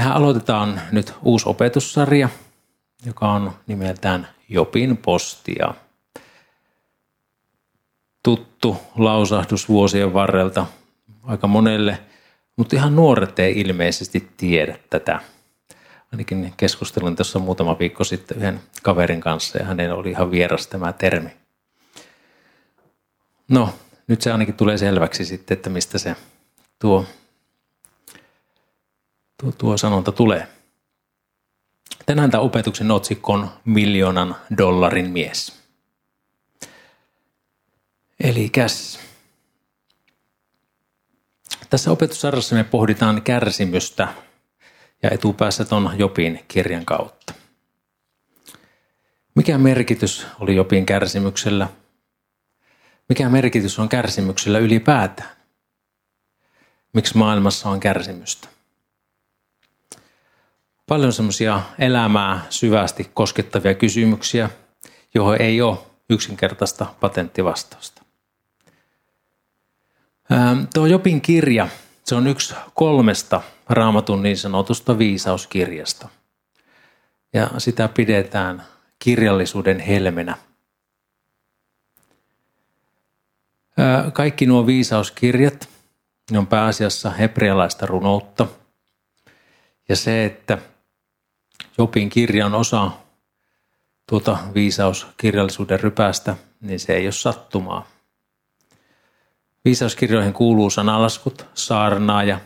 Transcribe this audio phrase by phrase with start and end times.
[0.00, 2.28] Mehän aloitetaan nyt uusi opetussarja,
[3.06, 5.74] joka on nimeltään Jopin postia.
[8.22, 10.66] Tuttu lausahdus vuosien varrelta
[11.22, 11.98] aika monelle,
[12.56, 15.20] mutta ihan nuoret ei ilmeisesti tiedä tätä.
[16.12, 20.92] Ainakin keskustelin tuossa muutama viikko sitten yhden kaverin kanssa ja hänen oli ihan vieras tämä
[20.92, 21.30] termi.
[23.48, 23.74] No,
[24.06, 26.16] nyt se ainakin tulee selväksi sitten, että mistä se
[26.78, 27.04] tuo,
[29.40, 30.48] tuo, tuo sanonta tulee.
[32.06, 35.60] Tänään tämä opetuksen otsikko on miljoonan dollarin mies.
[38.20, 39.00] Eli käs.
[41.70, 44.08] Tässä opetussarjassa me pohditaan kärsimystä
[45.02, 47.34] ja etupäässä ton Jopin kirjan kautta.
[49.34, 51.68] Mikä merkitys oli Jopin kärsimyksellä?
[53.08, 55.30] Mikä merkitys on kärsimyksellä ylipäätään?
[56.92, 58.48] Miksi maailmassa on kärsimystä?
[60.90, 64.50] Paljon semmoisia elämää syvästi koskettavia kysymyksiä,
[65.14, 65.78] johon ei ole
[66.10, 68.02] yksinkertaista patenttivastausta.
[70.74, 71.68] Tuo Jopin kirja,
[72.04, 76.08] se on yksi kolmesta raamatun niin sanotusta viisauskirjasta.
[77.32, 78.62] Ja sitä pidetään
[78.98, 80.36] kirjallisuuden helmenä.
[84.12, 85.68] Kaikki nuo viisauskirjat,
[86.30, 88.46] ne on pääasiassa hebrealaista runoutta.
[89.88, 90.58] Ja se, että
[91.78, 92.90] Jopin kirja on osa
[94.08, 97.86] tuota viisauskirjallisuuden rypästä, niin se ei ole sattumaa.
[99.64, 102.40] Viisauskirjoihin kuuluu sanalaskut, saarnaaja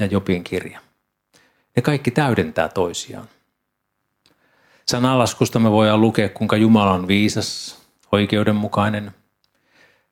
[0.00, 0.80] ja Jopin kirja.
[1.76, 3.28] Ne kaikki täydentää toisiaan.
[4.88, 7.78] Sanalaskusta me voidaan lukea, kuinka Jumala on viisas,
[8.12, 9.14] oikeudenmukainen.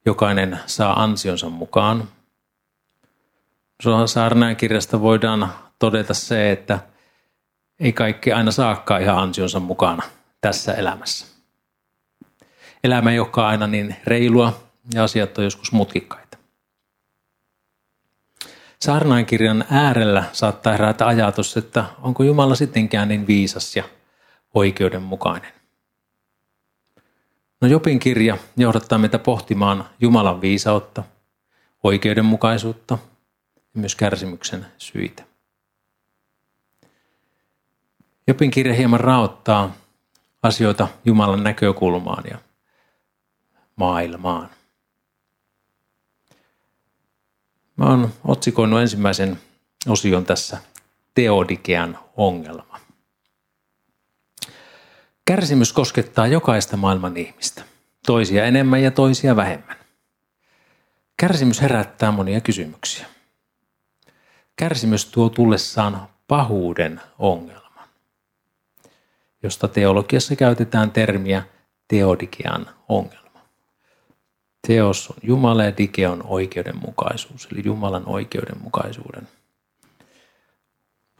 [0.06, 2.08] Jokainen saa ansionsa mukaan.
[4.06, 6.78] Saarnaajan kirjasta voidaan todeta se, että
[7.80, 10.02] ei kaikki aina saakkaan ihan ansionsa mukana
[10.40, 11.26] tässä elämässä.
[12.84, 14.60] Elämä ei olekaan aina niin reilua
[14.94, 16.38] ja asiat on joskus mutkikkaita.
[18.80, 23.84] Saarnaankirjan äärellä saattaa herätä ajatus, että onko Jumala sittenkään niin viisas ja
[24.54, 25.52] oikeudenmukainen.
[27.60, 31.02] No Jopin kirja johdattaa meitä pohtimaan Jumalan viisautta,
[31.82, 32.98] oikeudenmukaisuutta
[33.74, 35.24] ja myös kärsimyksen syitä.
[38.26, 39.72] Jopin kirja hieman raottaa
[40.42, 42.38] asioita Jumalan näkökulmaan ja
[43.76, 44.50] maailmaan.
[47.76, 49.38] Mä oon otsikoinut ensimmäisen
[49.88, 50.58] osion tässä
[51.14, 52.80] Teodikean ongelma.
[55.24, 57.64] Kärsimys koskettaa jokaista maailman ihmistä,
[58.06, 59.76] toisia enemmän ja toisia vähemmän.
[61.16, 63.06] Kärsimys herättää monia kysymyksiä.
[64.56, 67.65] Kärsimys tuo tullessaan pahuuden ongelman,
[69.42, 71.42] josta teologiassa käytetään termiä
[71.88, 73.40] teodikean ongelma.
[74.66, 79.28] Teos on Jumala ja dike on oikeudenmukaisuus, eli Jumalan oikeudenmukaisuuden.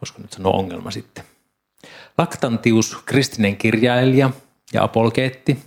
[0.01, 1.25] Voisiko nyt sanoa ongelma sitten.
[2.19, 4.31] Laktantius, kristinen kirjailija
[4.73, 5.59] ja apolgeetti,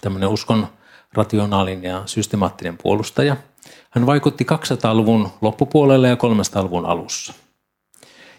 [0.00, 0.68] tämmöinen uskon
[1.12, 3.36] rationaalinen ja systemaattinen puolustaja.
[3.90, 7.34] Hän vaikutti 200-luvun loppupuolelle ja 300-luvun alussa.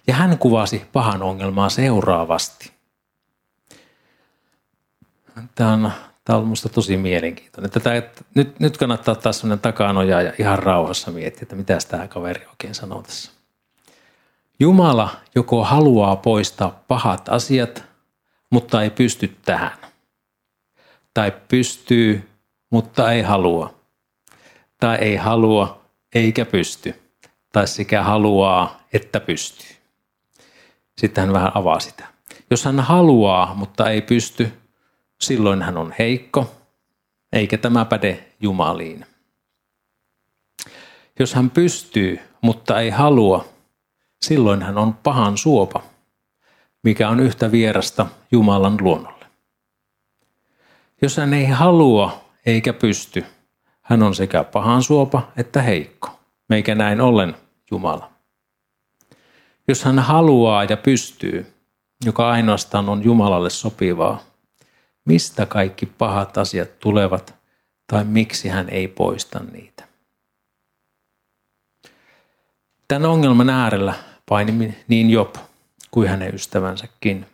[0.07, 2.71] Ja hän kuvasi pahan ongelmaa seuraavasti.
[5.55, 5.91] Tämä on
[6.25, 7.71] Tämä on minusta tosi mielenkiintoinen.
[7.71, 12.07] Tätä, että nyt, nyt kannattaa ottaa sellainen takanoja ja ihan rauhassa miettiä, että mitä tämä
[12.07, 13.31] kaveri oikein sanoo tässä.
[14.59, 17.83] Jumala joko haluaa poistaa pahat asiat,
[18.49, 19.77] mutta ei pysty tähän.
[21.13, 22.29] Tai pystyy,
[22.69, 23.73] mutta ei halua.
[24.79, 25.81] Tai ei halua,
[26.15, 27.01] eikä pysty.
[27.53, 29.80] Tai sekä haluaa, että pystyy.
[30.97, 32.07] Sitten hän vähän avaa sitä.
[32.49, 34.51] Jos hän haluaa, mutta ei pysty,
[35.21, 36.51] silloin hän on heikko,
[37.33, 39.05] eikä tämä päde Jumaliin.
[41.19, 43.45] Jos hän pystyy, mutta ei halua,
[44.21, 45.83] silloin hän on pahan suopa,
[46.83, 49.25] mikä on yhtä vierasta Jumalan luonnolle.
[51.01, 53.25] Jos hän ei halua eikä pysty,
[53.81, 57.35] hän on sekä pahan suopa että heikko, meikä näin ollen
[57.71, 58.10] Jumala.
[59.71, 61.53] Jos hän haluaa ja pystyy,
[62.05, 64.23] joka ainoastaan on Jumalalle sopivaa,
[65.05, 67.35] mistä kaikki pahat asiat tulevat
[67.87, 69.87] tai miksi hän ei poista niitä.
[72.87, 73.93] Tämän ongelman äärellä
[74.25, 75.35] paini niin Job
[75.91, 77.25] kuin hänen ystävänsäkin.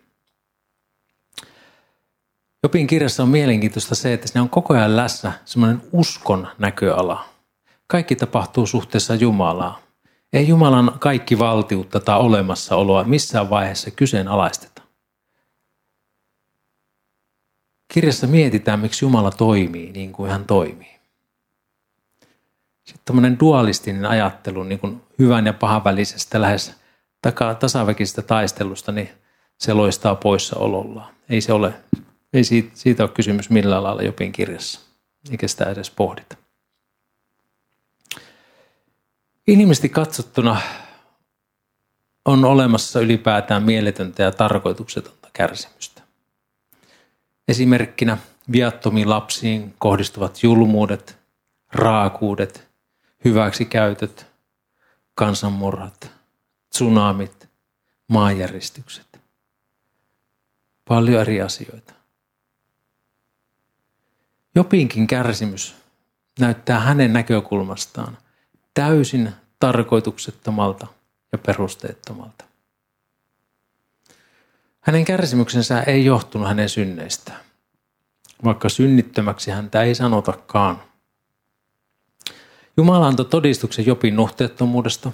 [2.63, 7.25] Jopin kirjassa on mielenkiintoista se, että siinä on koko ajan läsnä semmoinen uskon näköala.
[7.87, 9.86] Kaikki tapahtuu suhteessa Jumalaa.
[10.37, 14.81] Ei Jumalan kaikki valtiutta tai olemassaoloa missään vaiheessa kyseenalaisteta.
[17.93, 20.99] Kirjassa mietitään, miksi Jumala toimii niin kuin hän toimii.
[22.83, 26.75] Sitten tämmöinen dualistinen ajattelu niin kuin hyvän ja pahan välisestä lähes
[27.59, 29.09] tasaväkisestä taistelusta, niin
[29.57, 31.13] se loistaa poissaolollaan.
[31.29, 31.73] Ei, se ole,
[32.33, 34.79] ei siitä, siitä ole kysymys millään lailla Jopin kirjassa,
[35.31, 36.37] eikä sitä edes pohdita.
[39.47, 40.61] Inhimillisesti katsottuna
[42.25, 46.01] on olemassa ylipäätään mieletöntä ja tarkoituksetonta kärsimystä.
[47.47, 48.17] Esimerkkinä
[48.51, 51.17] viattomiin lapsiin kohdistuvat julmuudet,
[51.71, 52.67] raakuudet,
[53.25, 54.25] hyväksikäytöt,
[55.15, 56.11] kansanmurhat,
[56.69, 57.49] tsunamit,
[58.07, 59.19] maanjäristykset.
[60.87, 61.93] Paljon eri asioita.
[64.55, 65.75] Jopinkin kärsimys
[66.39, 68.17] näyttää hänen näkökulmastaan
[68.77, 70.87] täysin tarkoituksettomalta
[71.31, 72.45] ja perusteettomalta.
[74.79, 77.39] Hänen kärsimyksensä ei johtunut hänen synneistään,
[78.43, 80.83] vaikka synnittömäksi häntä ei sanotakaan.
[82.77, 85.11] Jumala antoi todistuksen Jopin nuhteettomuudesta,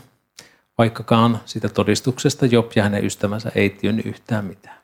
[0.78, 4.78] vaikkakaan sitä todistuksesta Job ja hänen ystävänsä ei tiennyt yhtään mitään.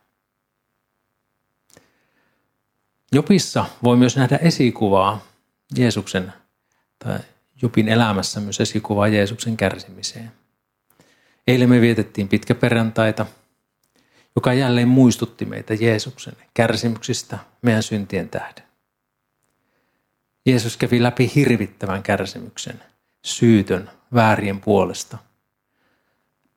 [3.11, 5.21] Jopissa voi myös nähdä esikuvaa
[5.77, 6.33] Jeesuksen
[6.99, 7.19] tai
[7.61, 10.31] Jopin elämässä myös esikuvaa Jeesuksen kärsimiseen.
[11.47, 13.25] Eilen me vietettiin pitkä perjantaita,
[14.35, 18.63] joka jälleen muistutti meitä Jeesuksen kärsimyksistä meidän syntien tähden.
[20.45, 22.83] Jeesus kävi läpi hirvittävän kärsimyksen,
[23.25, 25.17] syytön, väärien puolesta.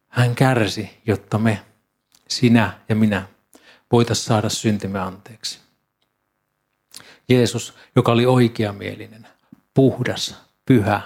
[0.09, 1.63] Hän kärsi, jotta me,
[2.29, 3.27] sinä ja minä,
[3.93, 5.59] voitaisiin saada syntimme anteeksi.
[7.29, 9.27] Jeesus, joka oli oikeamielinen,
[9.75, 11.03] puhdas, pyhä,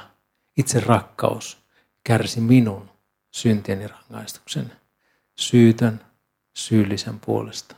[0.56, 1.58] itse rakkaus,
[2.04, 2.90] kärsi minun
[3.30, 4.72] syntieni rangaistuksen,
[5.34, 6.00] syytön,
[6.54, 7.76] syyllisen puolesta.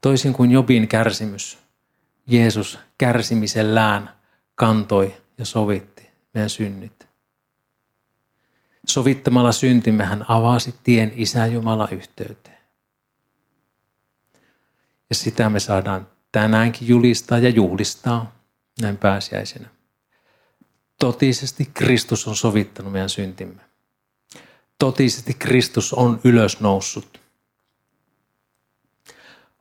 [0.00, 1.58] Toisin kuin Jobin kärsimys,
[2.26, 4.10] Jeesus kärsimisellään
[4.54, 7.08] kantoi ja sovitti meidän synnit.
[8.86, 12.58] Sovittamalla syntimme hän avasi tien Isä Jumala yhteyteen.
[15.08, 18.37] Ja sitä me saadaan tänäänkin julistaa ja juhlistaa
[18.80, 19.68] näin pääsiäisenä.
[20.98, 23.62] Totisesti Kristus on sovittanut meidän syntimme.
[24.78, 27.20] Totisesti Kristus on ylösnoussut.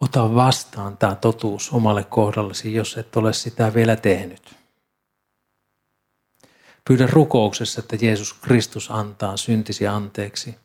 [0.01, 4.55] Ota vastaan tämä totuus omalle kohdallesi, jos et ole sitä vielä tehnyt.
[6.87, 10.55] Pyydä rukouksessa, että Jeesus Kristus antaa syntisi anteeksi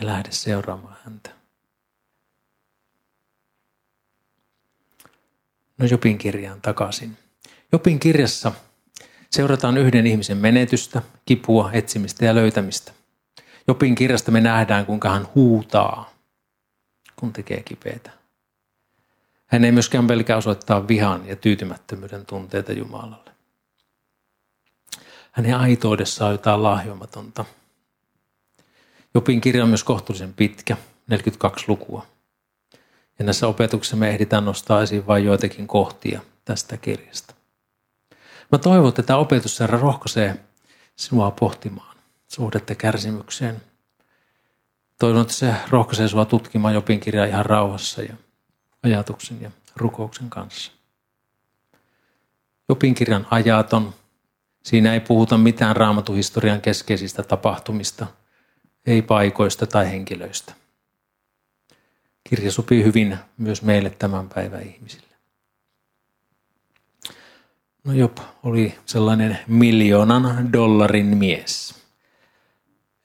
[0.00, 1.30] ja lähde seuraamaan häntä.
[5.78, 7.21] No Jopin kirjaan takaisin.
[7.72, 8.52] Jopin kirjassa
[9.30, 12.92] seurataan yhden ihmisen menetystä, kipua, etsimistä ja löytämistä.
[13.68, 16.10] Jopin kirjasta me nähdään, kuinka hän huutaa,
[17.16, 18.10] kun tekee kipeitä.
[19.46, 23.30] Hän ei myöskään pelkää osoittaa vihan ja tyytymättömyyden tunteita Jumalalle.
[25.32, 27.44] Hänen aitoudessaan on jotain lahjomatonta.
[29.14, 30.76] Jopin kirja on myös kohtuullisen pitkä,
[31.06, 32.06] 42 lukua.
[33.18, 37.41] Ja näissä opetuksissa me ehditään nostaa esiin vain joitakin kohtia tästä kirjasta.
[38.52, 40.44] Mä toivon, että tämä opetus Herra rohkaisee
[40.96, 41.96] sinua pohtimaan
[42.28, 43.62] suhdetta kärsimykseen.
[44.98, 48.14] Toivon, että se rohkaisee sinua tutkimaan Jopin kirjaa ihan rauhassa ja
[48.82, 50.72] ajatuksen ja rukouksen kanssa.
[52.68, 53.94] Jopin kirjan ajaton.
[54.62, 58.06] Siinä ei puhuta mitään raamatuhistorian keskeisistä tapahtumista,
[58.86, 60.54] ei paikoista tai henkilöistä.
[62.28, 65.11] Kirja sopii hyvin myös meille tämän päivän ihmisille.
[67.84, 71.74] No Job oli sellainen miljoonan dollarin mies.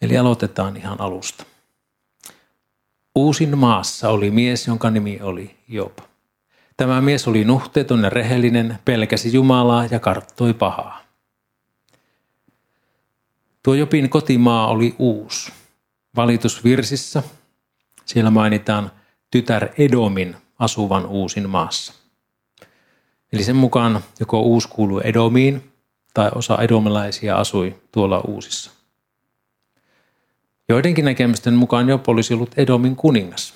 [0.02, 1.46] Eli aloitetaan ihan alusta.
[3.16, 5.98] Uusin maassa oli mies, jonka nimi oli Job.
[6.78, 11.02] Tämä mies oli nuhteeton ja rehellinen, pelkäsi Jumalaa ja karttoi pahaa.
[13.64, 15.52] Tuo Jopin kotimaa oli uus.
[16.16, 17.24] Valitusvirsissä
[18.06, 18.92] siellä mainitaan
[19.32, 21.94] tytär Edomin asuvan uusin maassa.
[23.34, 25.74] Eli sen mukaan joko uusi kuului Edomiin
[26.14, 28.72] tai osa edomilaisia asui tuolla uusissa.
[30.70, 33.54] Joidenkin näkemysten mukaan jopa olisi ollut Edomin kuningas.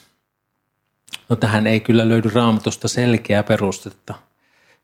[1.30, 4.14] No tähän ei kyllä löydy raamatusta selkeää perustetta,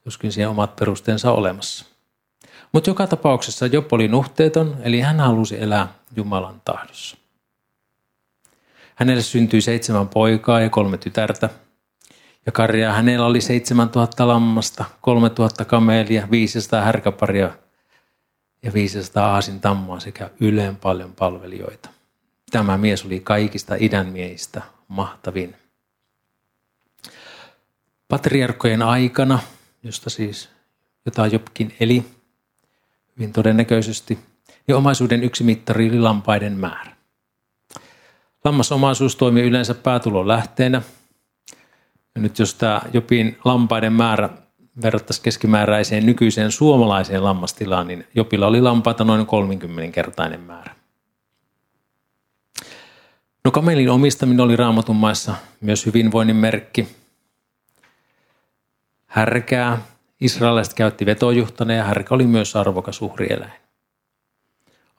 [0.05, 1.85] joskin siihen omat perusteensa olemassa.
[2.71, 7.17] Mutta joka tapauksessa Job oli nuhteeton, eli hän halusi elää Jumalan tahdossa.
[8.95, 11.49] Hänelle syntyi seitsemän poikaa ja kolme tytärtä–
[12.47, 17.51] ja karjaa hänellä oli 7000 lammasta, 3000 kamelia, 500 härkäparia
[18.63, 21.89] ja 500 aasin tammaa sekä yleen paljon palvelijoita.
[22.51, 25.55] Tämä mies oli kaikista idän miehistä mahtavin.
[28.07, 29.39] Patriarkkojen aikana,
[29.83, 30.49] josta siis
[31.05, 32.05] jota Jobkin eli
[33.15, 34.19] hyvin todennäköisesti,
[34.67, 36.95] ja omaisuuden yksi mittari oli lampaiden määrä.
[38.43, 40.81] Lammasomaisuus toimii yleensä päätulon lähteenä.
[42.17, 44.29] Ja nyt jos tämä Jopin lampaiden määrä
[44.81, 50.75] verrattaisiin keskimääräiseen nykyiseen suomalaiseen lammastilaan, niin Jopilla oli lampaita noin 30-kertainen määrä.
[53.43, 56.87] No kamelin omistaminen oli raamatun maissa myös hyvinvoinnin merkki.
[59.07, 59.77] Härkää
[60.21, 63.61] israelaiset käytti vetojuhtana ja härkä oli myös arvokas uhrieläin.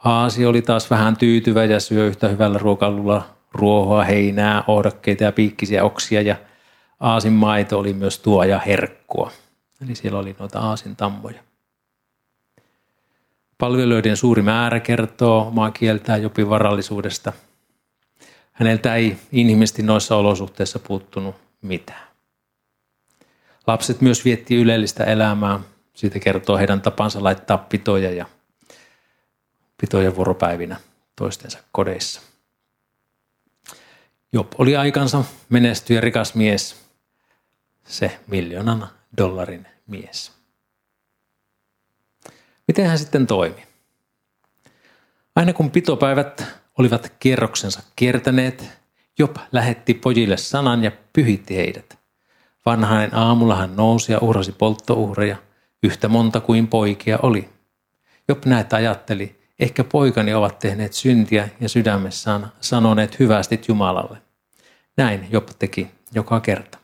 [0.04, 5.84] Aasi oli taas vähän tyytyvä ja syö yhtä hyvällä ruokalulla ruohoa, heinää, ohdokkeita ja piikkisiä
[5.84, 6.36] oksia ja
[7.00, 9.32] aasin maito oli myös tuo ja herkkua.
[9.84, 11.42] Eli siellä oli noita aasin tammoja.
[13.58, 17.32] Palveluiden suuri määrä kertoo omaa kieltään Jopin varallisuudesta.
[18.52, 22.08] Häneltä ei inhimillisesti noissa olosuhteissa puuttunut mitään.
[23.66, 25.60] Lapset myös vietti ylellistä elämää.
[25.94, 28.26] Siitä kertoo heidän tapansa laittaa pitoja ja
[29.80, 30.76] pitoja vuoropäivinä
[31.16, 32.20] toistensa kodeissa.
[34.32, 36.87] Job oli aikansa menestyjä rikas mies,
[37.88, 40.32] se miljoonan dollarin mies.
[42.68, 43.66] Miten hän sitten toimi?
[45.36, 46.44] Aina kun pitopäivät
[46.78, 48.70] olivat kierroksensa kiertäneet,
[49.18, 51.98] Job lähetti pojille sanan ja pyhitti heidät.
[52.66, 55.36] Vanhainen aamulla hän nousi ja uhrasi polttouhreja,
[55.82, 57.48] yhtä monta kuin poikia oli.
[58.28, 64.18] Job näet ajatteli, ehkä poikani ovat tehneet syntiä ja sydämessään sanoneet hyvästit Jumalalle.
[64.96, 66.78] Näin Job teki joka kerta.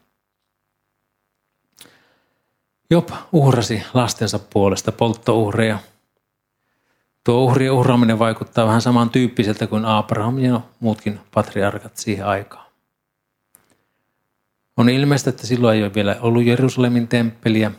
[2.94, 5.78] Job uhrasi lastensa puolesta polttouhreja.
[7.24, 12.66] Tuo uhrien uhraaminen vaikuttaa vähän samantyyppiseltä kuin Abraham ja muutkin patriarkat siihen aikaan.
[14.76, 17.70] On ilmeistä, että silloin ei ole vielä ollut Jerusalemin temppeliä,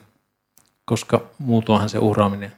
[0.85, 2.51] koska muutoinhan se uhraaminen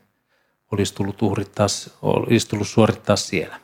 [0.72, 1.68] olisi tullut, uhrittaa,
[2.02, 3.60] olisi tullut suorittaa siellä.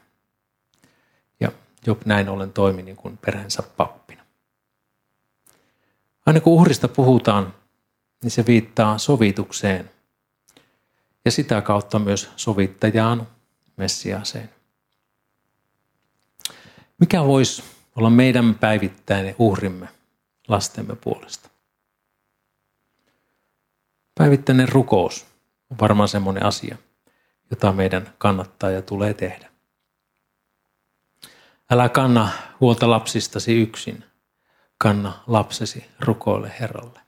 [1.40, 1.52] Ja
[1.88, 4.24] Job näin ollen toimi niin kuin perheensä pappina.
[6.26, 7.54] Aina kun uhrista puhutaan,
[8.24, 9.92] niin se viittaa sovitukseen
[11.26, 13.28] ja sitä kautta myös sovittajaan,
[13.78, 14.50] Messiaaseen.
[17.00, 17.64] Mikä voisi
[17.96, 19.88] olla meidän päivittäinen uhrimme
[20.48, 21.50] lastemme puolesta?
[24.16, 25.26] Päivittäinen rukous
[25.70, 26.78] on varmaan semmoinen asia,
[27.50, 29.50] jota meidän kannattaa ja tulee tehdä.
[31.72, 34.04] Älä kanna huolta lapsistasi yksin,
[34.78, 37.03] kanna lapsesi rukoile Herralle.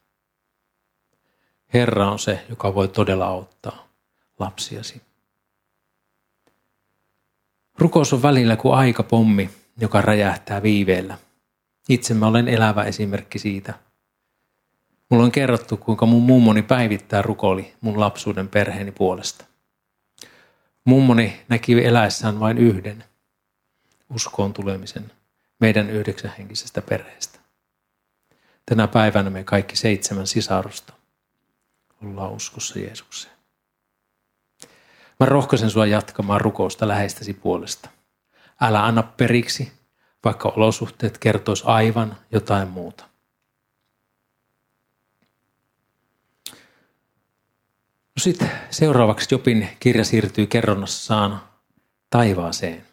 [1.76, 3.88] Herra on se, joka voi todella auttaa
[4.40, 5.02] lapsiasi.
[7.78, 11.18] Rukous on välillä kuin aikapommi, joka räjähtää viiveellä.
[11.90, 13.74] Itse mä olen elävä esimerkki siitä.
[15.10, 19.46] Mulla on kerrottu, kuinka mun mummoni päivittää rukoili mun lapsuuden perheeni puolesta.
[20.86, 23.04] Mummoni näki eläessään vain yhden
[24.16, 25.12] uskoon tulemisen
[25.60, 27.40] meidän yhdeksänhenkisestä perheestä.
[28.66, 30.95] Tänä päivänä me kaikki seitsemän sisarusta
[32.08, 33.36] ollaan uskossa Jeesukseen.
[35.20, 37.90] Mä rohkaisen sua jatkamaan rukousta läheistäsi puolesta.
[38.62, 39.72] Älä anna periksi,
[40.24, 43.06] vaikka olosuhteet kertois aivan jotain muuta.
[48.16, 51.42] No sitten seuraavaksi Jopin kirja siirtyy kerronnassaan
[52.10, 52.86] taivaaseen.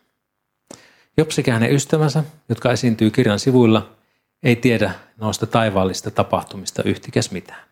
[1.16, 3.96] Job sekä hänen ystävänsä, jotka esiintyy kirjan sivuilla,
[4.42, 7.71] ei tiedä noista taivaallista tapahtumista yhtikäs mitään.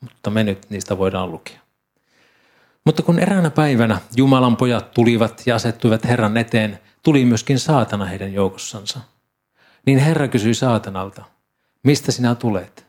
[0.00, 1.60] Mutta me nyt niistä voidaan lukea.
[2.84, 8.32] Mutta kun eräänä päivänä Jumalan pojat tulivat ja asettuivat Herran eteen, tuli myöskin saatana heidän
[8.32, 9.00] joukossansa.
[9.86, 11.24] Niin Herra kysyi saatanalta,
[11.82, 12.86] mistä sinä tulet?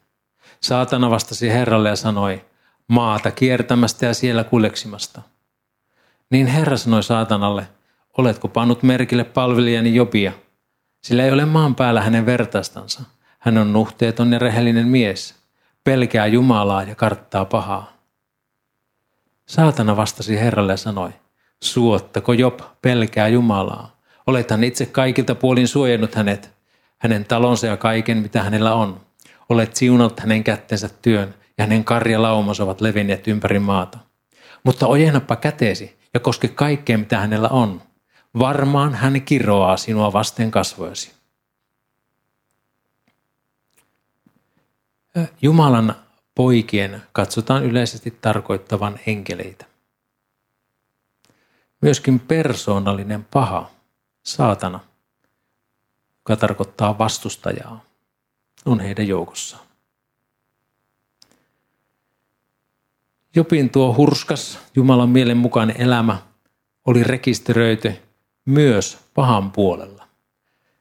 [0.62, 2.46] Saatana vastasi Herralle ja sanoi,
[2.88, 5.22] maata kiertämästä ja siellä kuleksimasta.
[6.30, 7.68] Niin Herra sanoi saatanalle,
[8.18, 10.32] oletko pannut merkille palvelijani Jobia?
[11.04, 13.02] Sillä ei ole maan päällä hänen vertaistansa.
[13.40, 15.41] Hän on nuhteeton ja rehellinen mies,
[15.84, 17.94] pelkää Jumalaa ja karttaa pahaa.
[19.46, 21.10] Saatana vastasi Herralle ja sanoi,
[21.64, 24.02] suottako Job pelkää Jumalaa.
[24.28, 26.54] Olethan itse kaikilta puolin suojannut hänet,
[26.98, 29.02] hänen talonsa ja kaiken, mitä hänellä on.
[29.50, 33.98] Olet siunannut hänen kättensä työn ja hänen karjalaumansa ovat levinneet ympäri maata.
[34.64, 37.82] Mutta ojennappa käteesi ja koske kaikkea, mitä hänellä on.
[38.40, 41.21] Varmaan hän kiroaa sinua vasten kasvojasi.
[45.42, 45.96] Jumalan
[46.36, 49.66] poikien katsotaan yleisesti tarkoittavan enkeleitä.
[51.82, 53.72] myöskin persoonallinen paha,
[54.24, 54.80] saatana,
[56.18, 57.84] joka tarkoittaa vastustajaa,
[58.66, 59.66] on heidän joukossaan.
[63.36, 66.22] Jopin tuo hurskas Jumalan mielen mukainen elämä
[66.86, 67.94] oli rekisteröity
[68.46, 70.08] myös pahan puolella.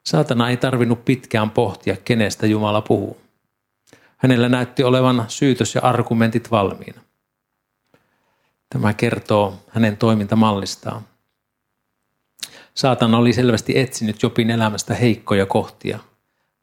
[0.02, 3.19] Saatana ei tarvinnut pitkään pohtia, kenestä Jumala puhuu.
[4.22, 7.00] Hänellä näytti olevan syytös ja argumentit valmiina.
[8.70, 11.02] Tämä kertoo hänen toimintamallistaan.
[12.74, 15.98] Saatana oli selvästi etsinyt Jopin elämästä heikkoja kohtia,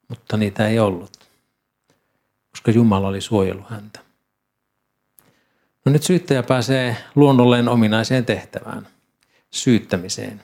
[0.07, 1.17] mutta niitä ei ollut,
[2.51, 3.99] koska Jumala oli suojellut häntä.
[5.85, 8.87] No nyt syyttäjä pääsee luonnolleen ominaiseen tehtävään,
[9.51, 10.41] syyttämiseen.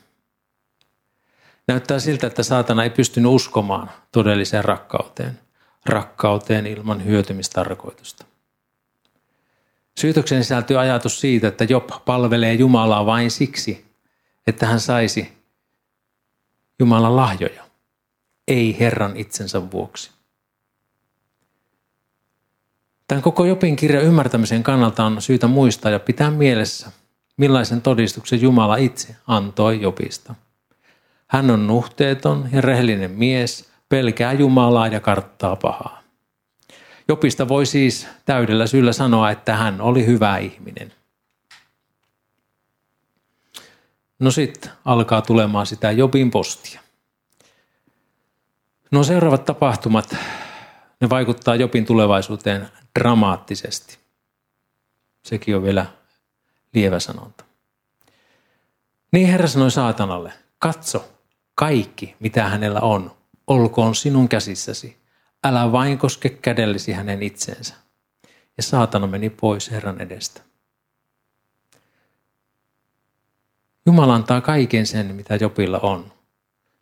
[1.68, 5.40] Näyttää siltä, että saatana ei pystynyt uskomaan todelliseen rakkauteen,
[5.86, 8.26] rakkauteen ilman hyötymistarkoitusta.
[10.00, 13.86] Syytöksen sisältyy ajatus siitä, että Job palvelee Jumalaa vain siksi,
[14.48, 15.34] että hän saisi
[16.80, 17.64] Jumalan lahjoja,
[18.48, 20.12] ei Herran itsensä vuoksi.
[23.08, 26.92] Tämän koko Jopin kirjan ymmärtämisen kannalta on syytä muistaa ja pitää mielessä,
[27.38, 30.36] millaisen todistuksen Jumala itse antoi Jopista.
[31.28, 36.04] Hän on nuhteeton ja rehellinen mies, pelkää Jumalaa ja karttaa pahaa.
[37.08, 40.94] Jopista voi siis täydellä syyllä sanoa, että hän oli hyvä ihminen.
[44.20, 46.82] No sitten alkaa tulemaan sitä Jobin postia.
[48.92, 50.16] No seuraavat tapahtumat,
[51.02, 53.98] ne vaikuttaa Jopin tulevaisuuteen dramaattisesti.
[55.24, 55.86] Sekin on vielä
[56.74, 57.44] lievä sanonta.
[59.12, 61.10] Niin Herra sanoi saatanalle, katso,
[61.56, 63.12] kaikki mitä hänellä on,
[63.48, 64.98] olkoon sinun käsissäsi.
[65.44, 67.76] Älä vain koske kädellesi hänen itsensä.
[68.58, 70.42] Ja saatana meni pois Herran edestä.
[73.86, 76.12] Jumala antaa kaiken sen, mitä Jopilla on.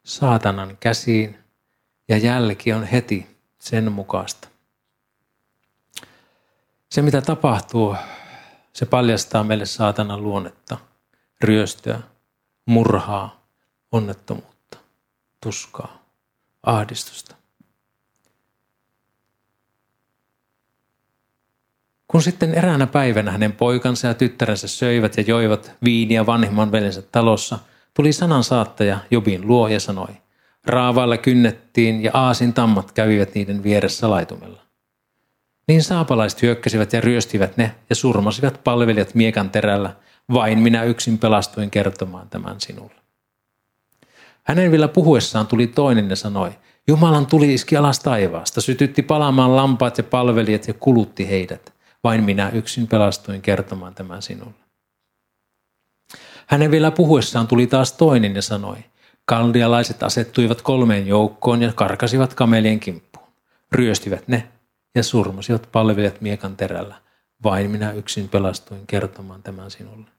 [0.03, 1.37] Saatanan käsiin
[2.09, 4.47] ja jälki on heti sen mukaista.
[6.89, 7.95] Se, mitä tapahtuu,
[8.73, 10.77] se paljastaa meille saatanan luonnetta,
[11.41, 12.01] ryöstöä,
[12.65, 13.45] murhaa,
[13.91, 14.77] onnettomuutta,
[15.43, 16.00] tuskaa,
[16.63, 17.35] ahdistusta.
[22.07, 27.59] Kun sitten eräänä päivänä hänen poikansa ja tyttärensä söivät ja joivat viiniä vanhimman veljensä talossa,
[27.93, 30.07] tuli sanan saattaja Jobin luo ja sanoi,
[30.65, 34.61] raavailla kynnettiin ja aasin tammat kävivät niiden vieressä laitumella.
[35.67, 39.95] Niin saapalaiset hyökkäsivät ja ryöstivät ne ja surmasivat palvelijat miekan terällä,
[40.33, 43.00] vain minä yksin pelastuin kertomaan tämän sinulle.
[44.43, 46.51] Hänen vielä puhuessaan tuli toinen ja sanoi,
[46.87, 51.73] Jumalan tuli iski alas taivaasta, sytytti palaamaan lampaat ja palvelijat ja kulutti heidät.
[52.03, 54.53] Vain minä yksin pelastuin kertomaan tämän sinulle.
[56.47, 58.77] Hänen vielä puhuessaan tuli taas toinen ja sanoi,
[59.25, 63.27] kaldialaiset asettuivat kolmeen joukkoon ja karkasivat kamelien kimppuun.
[63.71, 64.47] Ryöstivät ne
[64.95, 66.95] ja surmasivat palvelijat miekan terällä.
[67.43, 70.09] Vain minä yksin pelastuin kertomaan tämän sinulle.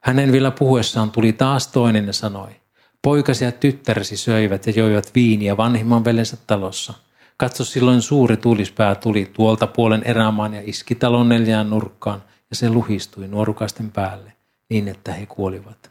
[0.00, 2.63] Hänen vielä puhuessaan tuli taas toinen ja sanoi,
[3.04, 6.94] poikasi ja tyttäresi söivät ja joivat viiniä vanhimman veljensä talossa–
[7.36, 12.70] Katso silloin suuri tuulispää tuli tuolta puolen erämaan ja iski talon neljään nurkkaan ja se
[12.70, 14.32] luhistui nuorukaisten päälle
[14.68, 15.90] niin, että he kuolivat.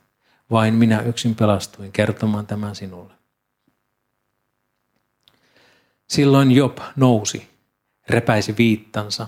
[0.51, 3.13] Vain minä yksin pelastuin kertomaan tämän sinulle.
[6.09, 7.49] Silloin Job nousi,
[8.09, 9.27] repäisi viittansa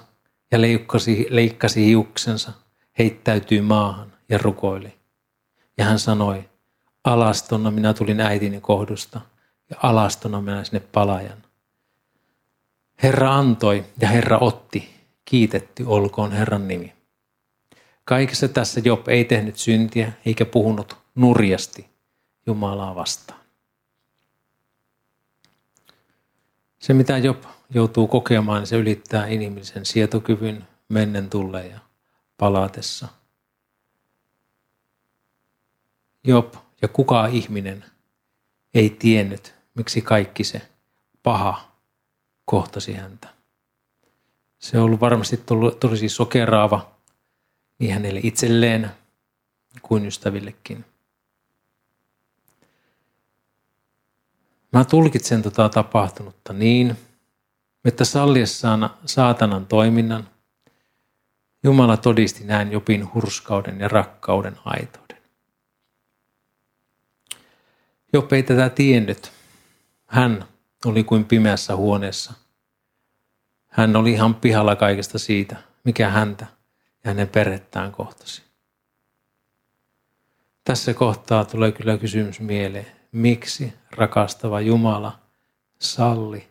[0.51, 2.51] ja leikkasi, leikkasi hiuksensa,
[2.99, 4.93] heittäytyi maahan ja rukoili.
[5.77, 6.49] Ja hän sanoi,
[7.05, 9.21] alastona minä tulin äitini kohdusta
[9.69, 11.43] ja alastona minä sinne palajan.
[13.03, 14.95] Herra antoi ja Herra otti.
[15.25, 16.93] Kiitetty olkoon Herran nimi.
[18.03, 21.89] Kaikessa tässä Job ei tehnyt syntiä eikä puhunut nurjasti
[22.45, 23.39] Jumalaa vastaan.
[26.79, 31.79] Se, mitä Job joutuu kokemaan, niin se ylittää inhimillisen sietokyvyn mennen tulleen ja
[32.37, 33.07] palatessa.
[36.23, 37.85] Job ja kuka ihminen
[38.73, 40.61] ei tiennyt, miksi kaikki se
[41.23, 41.71] paha
[42.45, 43.27] kohtasi häntä.
[44.59, 45.43] Se on ollut varmasti
[45.79, 46.91] tosi sokeraava
[47.79, 48.91] niin hänelle itselleen
[49.81, 50.85] kuin ystävillekin.
[54.73, 56.97] Mä tulkitsen tota tapahtunutta niin,
[57.85, 60.29] että salliessaan saatanan toiminnan
[61.63, 65.04] Jumala todisti näin Jopin hurskauden ja rakkauden aitouden.
[68.15, 69.31] Job ei tätä tiennyt.
[70.05, 70.45] Hän
[70.85, 72.33] oli kuin pimeässä huoneessa.
[73.67, 76.45] Hän oli ihan pihalla kaikesta siitä, mikä häntä
[77.03, 78.43] ja hänen perhettään kohtasi.
[80.63, 85.19] Tässä kohtaa tulee kyllä kysymys mieleen, miksi rakastava Jumala
[85.79, 86.47] salli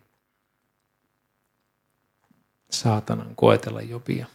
[2.70, 4.26] saatanan koetella Jobia.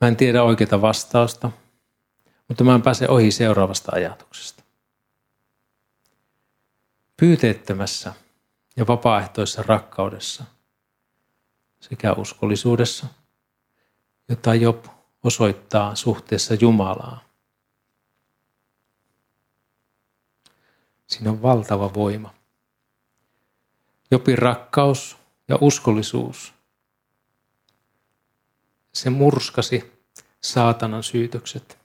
[0.00, 1.50] Mä en tiedä oikeita vastausta,
[2.48, 4.62] mutta mä en pääse ohi seuraavasta ajatuksesta.
[7.16, 8.14] Pyyteettömässä
[8.76, 10.44] ja vapaaehtoisessa rakkaudessa
[11.80, 13.06] sekä uskollisuudessa,
[14.28, 14.84] jota Job
[15.24, 17.24] osoittaa suhteessa Jumalaa.
[21.06, 22.34] Siinä on valtava voima.
[24.10, 25.16] Jopin rakkaus
[25.48, 26.54] ja uskollisuus,
[28.92, 29.92] se murskasi
[30.40, 31.78] saatanan syytökset.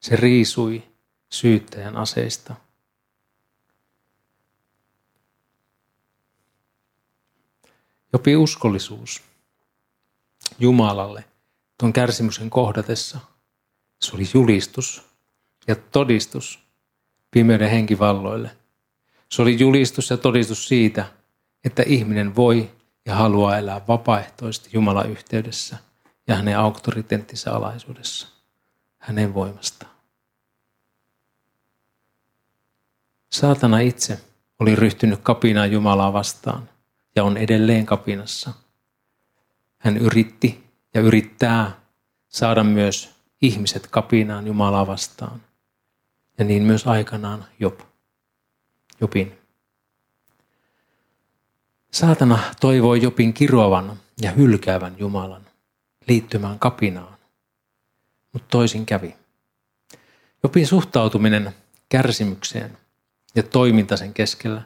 [0.00, 0.82] Se riisui
[1.30, 2.54] syyttäjän aseista.
[8.12, 9.22] Jopi uskollisuus
[10.58, 11.24] Jumalalle
[11.78, 13.20] tuon kärsimyksen kohdatessa,
[14.00, 15.02] se oli julistus
[15.66, 16.58] ja todistus
[17.30, 18.56] pimeyden henkivalloille.
[19.28, 21.12] Se oli julistus ja todistus siitä,
[21.64, 22.70] että ihminen voi
[23.06, 25.76] ja haluaa elää vapaaehtoisesti Jumalan yhteydessä
[26.26, 28.28] ja hänen auktoriteettinsa alaisuudessa,
[29.00, 29.92] hänen voimastaan.
[33.30, 34.20] Saatana itse
[34.60, 36.68] oli ryhtynyt kapinaan Jumalaa vastaan
[37.16, 38.52] ja on edelleen kapinassa.
[39.78, 41.80] Hän yritti ja yrittää
[42.28, 43.10] saada myös
[43.42, 45.42] ihmiset kapinaan Jumalaa vastaan.
[46.38, 47.80] Ja niin myös aikanaan Job.
[49.00, 49.38] Jobin.
[51.92, 55.46] Saatana toivoi Jopin kiroavan ja hylkäävän Jumalan
[56.08, 57.18] liittymään kapinaan,
[58.32, 59.16] mutta toisin kävi.
[60.42, 61.54] Jopin suhtautuminen
[61.88, 62.78] kärsimykseen
[63.34, 64.62] ja toiminta sen keskellä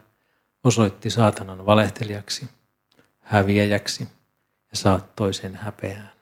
[0.65, 2.49] osoitti saatanan valehtelijaksi,
[3.21, 4.09] häviäjäksi
[4.71, 6.13] ja saattoi sen häpeään.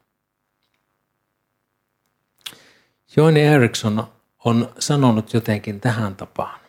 [3.17, 4.13] Jooni Eriksson
[4.45, 6.61] on sanonut jotenkin tähän tapaan.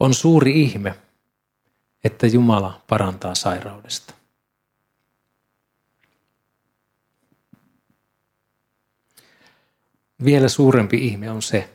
[0.00, 0.94] On suuri ihme,
[2.04, 4.14] että Jumala parantaa sairaudesta.
[10.24, 11.70] Vielä suurempi ihme on se,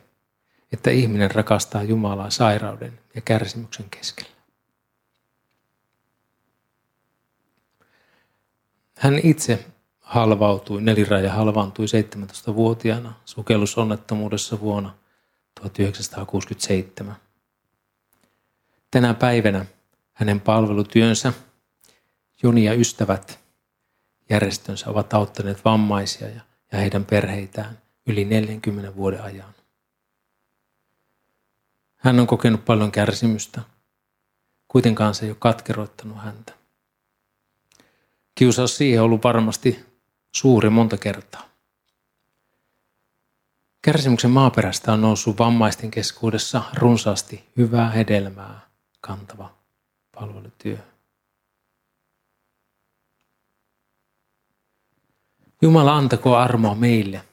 [0.72, 4.34] että ihminen rakastaa Jumalaa sairauden ja kärsimyksen keskellä.
[8.98, 9.66] Hän itse
[10.00, 14.94] halvautui, neliraja halvaantui 17-vuotiaana sukellusonnettomuudessa vuonna
[15.60, 17.16] 1967.
[18.90, 19.66] Tänä päivänä
[20.12, 21.32] hänen palvelutyönsä,
[22.42, 23.40] Joni ja ystävät
[24.30, 26.40] järjestönsä ovat auttaneet vammaisia ja,
[26.72, 29.54] heidän perheitään yli 40 vuoden ajan.
[31.96, 33.62] Hän on kokenut paljon kärsimystä,
[34.68, 36.52] kuitenkaan se ei ole katkeroittanut häntä.
[38.34, 39.84] Kiusaus siihen on ollut varmasti
[40.32, 41.48] suuri monta kertaa.
[43.82, 48.60] Kärsimyksen maaperästä on noussut vammaisten keskuudessa runsaasti hyvää hedelmää
[49.00, 49.54] kantava
[50.14, 50.78] palvelutyö.
[55.62, 57.24] Jumala antako armoa meille,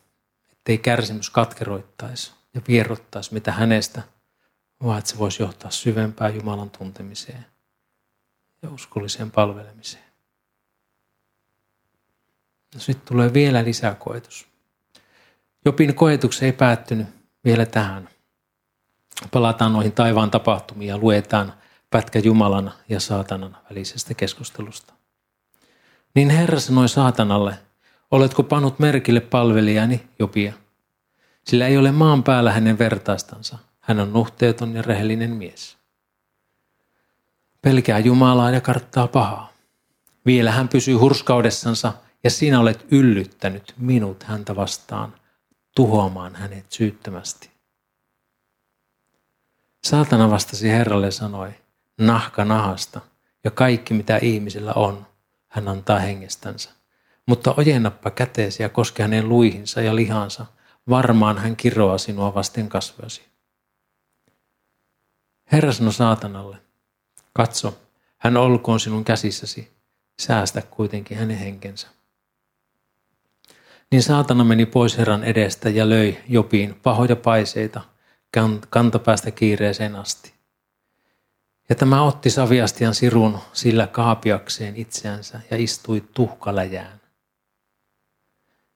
[0.61, 4.01] ettei kärsimys katkeroittaisi ja vierrottaisi mitä hänestä,
[4.83, 7.45] vaan että se voisi johtaa syvempään Jumalan tuntemiseen
[8.61, 10.03] ja uskolliseen palvelemiseen.
[12.73, 14.47] No sitten tulee vielä lisäkoetus.
[15.65, 17.07] Jopin koetus ei päättynyt
[17.45, 18.09] vielä tähän.
[19.31, 21.53] Palataan noihin taivaan tapahtumiin ja luetaan
[21.89, 24.93] pätkä Jumalan ja saatanan välisestä keskustelusta.
[26.15, 27.59] Niin Herra sanoi saatanalle,
[28.11, 30.53] oletko panut merkille palvelijani Jopia?
[31.47, 33.57] Sillä ei ole maan päällä hänen vertaistansa.
[33.79, 35.77] Hän on nuhteeton ja rehellinen mies.
[37.61, 39.51] Pelkää Jumalaa ja karttaa pahaa.
[40.25, 41.93] Vielä hän pysyy hurskaudessansa
[42.23, 45.13] ja sinä olet yllyttänyt minut häntä vastaan
[45.75, 47.51] tuhoamaan hänet syyttömästi.
[49.83, 51.53] Saatana vastasi Herralle ja sanoi,
[51.97, 53.01] nahka nahasta
[53.43, 55.05] ja kaikki mitä ihmisellä on,
[55.47, 56.80] hän antaa hengestänsä.
[57.25, 60.45] Mutta ojennappa käteesi ja koske hänen luihinsa ja lihansa,
[60.89, 63.21] varmaan hän kiroaa sinua vasten kasvoasi.
[65.51, 66.57] Herra sanoi saatanalle,
[67.33, 67.77] katso,
[68.17, 69.71] hän olkoon sinun käsissäsi,
[70.21, 71.87] säästä kuitenkin hänen henkensä.
[73.91, 77.81] Niin saatana meni pois Herran edestä ja löi Jopiin pahoja paiseita
[78.69, 80.33] kantapäästä kiireeseen asti.
[81.69, 87.00] Ja tämä otti saviastian sirun sillä kaapiakseen itseänsä ja istui tuhkaläjään.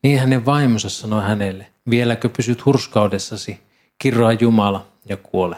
[0.06, 3.60] Niin hänen vaimonsa sanoi hänelle, vieläkö pysyt hurskaudessasi,
[3.98, 5.58] kirroa Jumala ja kuole.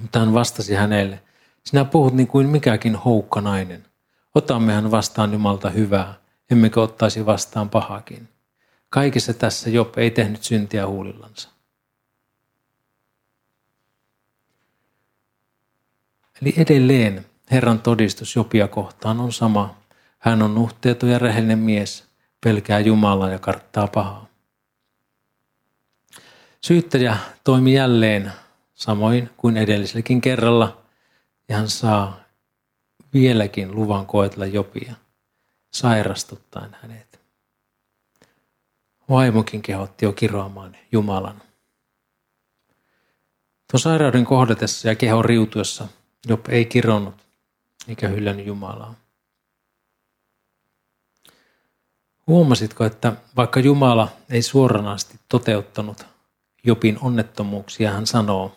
[0.00, 1.22] Mutta hän vastasi hänelle,
[1.64, 3.86] sinä puhut niin kuin mikäkin houkka nainen.
[4.34, 6.14] Otammehan vastaan Jumalta hyvää,
[6.50, 8.28] emmekö ottaisi vastaan pahakin.
[8.90, 11.48] Kaikessa tässä Job ei tehnyt syntiä huulillansa.
[16.42, 19.76] Eli edelleen Herran todistus Jopia kohtaan on sama.
[20.18, 22.13] Hän on nuhteeton ja rehellinen mies,
[22.44, 24.26] pelkää Jumalaa ja karttaa pahaa.
[26.60, 28.32] Syyttäjä toimi jälleen
[28.74, 30.82] samoin kuin edelliselläkin kerralla
[31.48, 32.20] ja hän saa
[33.14, 34.94] vieläkin luvan koetella Jopia
[35.72, 37.20] sairastuttaen hänet.
[39.10, 41.42] Vaimokin kehotti jo kiroamaan Jumalan.
[43.70, 45.88] Tuon sairauden kohdatessa ja kehon riutuessa
[46.28, 47.14] Job ei kironnut
[47.88, 48.94] eikä hyllännyt Jumalaa.
[52.26, 56.06] Huomasitko, että vaikka Jumala ei suoranaisesti toteuttanut
[56.64, 58.56] Jopin onnettomuuksia, hän sanoo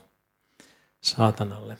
[1.01, 1.77] saatanalle,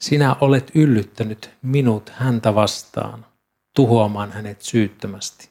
[0.00, 3.26] sinä olet yllyttänyt minut häntä vastaan,
[3.74, 5.48] tuhoamaan hänet syyttömästi.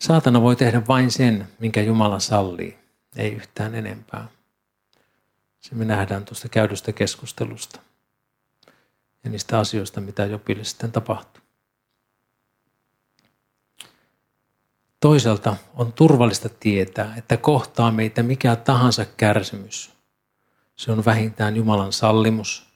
[0.00, 2.78] Saatana voi tehdä vain sen, minkä Jumala sallii,
[3.16, 4.28] ei yhtään enempää.
[5.60, 7.80] Se me nähdään tuosta käydystä keskustelusta
[9.24, 11.41] ja niistä asioista, mitä Jopille sitten tapahtuu.
[15.02, 19.90] Toisaalta on turvallista tietää, että kohtaa meitä mikä tahansa kärsimys.
[20.76, 22.66] Se on vähintään Jumalan sallimus,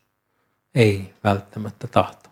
[0.75, 2.31] ei välttämättä tahto.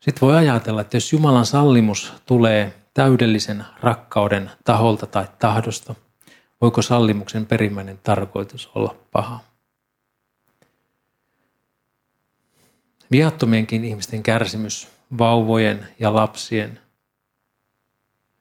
[0.00, 5.94] Sitten voi ajatella, että jos Jumalan sallimus tulee täydellisen rakkauden taholta tai tahdosta,
[6.60, 9.40] voiko sallimuksen perimmäinen tarkoitus olla paha?
[13.10, 16.80] Viattomienkin ihmisten kärsimys, vauvojen ja lapsien,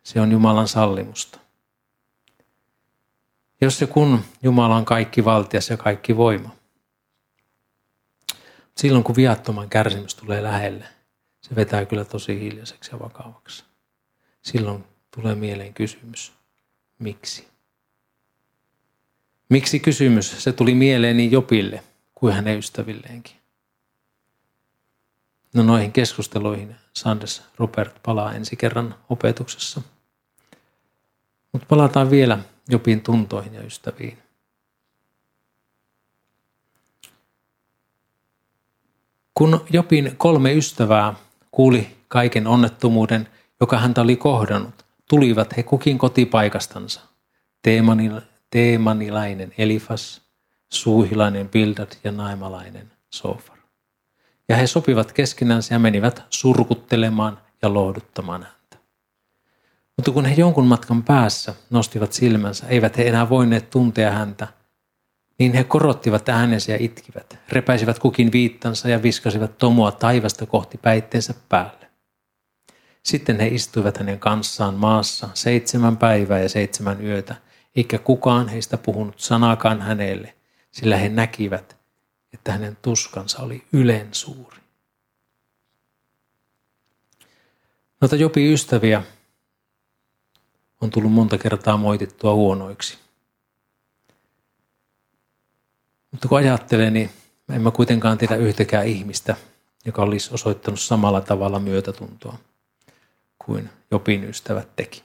[0.03, 1.39] se on Jumalan sallimusta.
[3.61, 6.55] Jos ja kun Jumala on kaikki valtias ja kaikki voima.
[8.77, 10.85] Silloin kun viattoman kärsimys tulee lähelle,
[11.41, 13.63] se vetää kyllä tosi hiljaiseksi ja vakavaksi.
[14.41, 14.83] Silloin
[15.15, 16.33] tulee mieleen kysymys,
[16.99, 17.47] miksi?
[19.49, 20.43] Miksi kysymys?
[20.43, 21.83] Se tuli mieleeni Jopille
[22.15, 23.42] kuin hänen ystävilleenkin.
[25.53, 29.81] No noihin keskusteluihin Sanders Robert palaa ensi kerran opetuksessa.
[31.51, 32.39] Mutta palataan vielä
[32.69, 34.17] Jopin tuntoihin ja ystäviin.
[39.33, 41.13] Kun Jopin kolme ystävää
[41.51, 47.01] kuuli kaiken onnettomuuden, joka häntä oli kohdannut, tulivat he kukin kotipaikastansa.
[48.49, 50.21] Teemanilainen Elifas,
[50.69, 53.62] Suuhilainen Bildad ja Naimalainen Sofar.
[54.49, 58.77] Ja he sopivat keskenänsä ja menivät surkuttelemaan ja lohduttamaan häntä.
[59.97, 64.47] Mutta kun he jonkun matkan päässä nostivat silmänsä, eivät he enää voineet tuntea häntä,
[65.39, 71.33] niin he korottivat äänensä ja itkivät, repäisivät kukin viittansa ja viskasivat tomua taivasta kohti päitteensä
[71.49, 71.89] päälle.
[73.03, 77.35] Sitten he istuivat hänen kanssaan maassa seitsemän päivää ja seitsemän yötä,
[77.75, 80.33] eikä kukaan heistä puhunut sanakaan hänelle,
[80.71, 81.77] sillä he näkivät,
[82.33, 84.57] että hänen tuskansa oli ylen suuri.
[88.01, 89.03] Noita Jopi ystäviä
[90.81, 92.97] on tullut monta kertaa moitittua huonoiksi.
[96.11, 97.09] Mutta kun ajattelee, niin
[97.49, 99.35] en mä kuitenkaan tiedä yhtäkään ihmistä,
[99.85, 102.37] joka olisi osoittanut samalla tavalla myötätuntoa
[103.45, 105.03] kuin Jopin ystävät teki.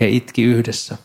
[0.00, 0.98] He itki yhdessä.